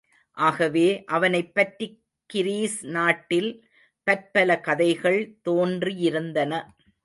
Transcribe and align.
ஆகவே, 0.37 1.03
அவனைப்பற்றிக் 1.05 1.99
கிரீஸ் 2.25 2.85
நாட்டில் 2.85 3.51
பற்பல, 4.03 4.59
கதைகள் 4.59 5.37
தோன்றியிருந்தன. 5.49 6.53